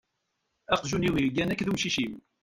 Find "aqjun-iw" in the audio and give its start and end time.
0.73-1.15